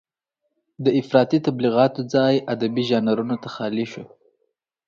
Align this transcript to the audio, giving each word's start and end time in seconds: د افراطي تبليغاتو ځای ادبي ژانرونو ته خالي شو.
د 0.83 0.85
افراطي 0.99 1.39
تبليغاتو 1.47 2.01
ځای 2.13 2.35
ادبي 2.53 2.83
ژانرونو 2.89 3.35
ته 3.43 3.49
خالي 3.55 3.85
شو. 3.91 4.03